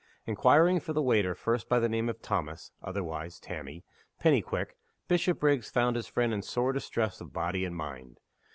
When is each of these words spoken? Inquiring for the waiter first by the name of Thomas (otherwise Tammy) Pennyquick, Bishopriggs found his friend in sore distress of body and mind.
Inquiring 0.25 0.79
for 0.79 0.93
the 0.93 1.01
waiter 1.03 1.35
first 1.35 1.69
by 1.69 1.77
the 1.79 1.87
name 1.87 2.09
of 2.09 2.23
Thomas 2.23 2.71
(otherwise 2.81 3.39
Tammy) 3.39 3.83
Pennyquick, 4.19 4.75
Bishopriggs 5.07 5.69
found 5.69 5.95
his 5.95 6.07
friend 6.07 6.33
in 6.33 6.41
sore 6.41 6.73
distress 6.73 7.21
of 7.21 7.31
body 7.33 7.65
and 7.65 7.75
mind. 7.75 8.19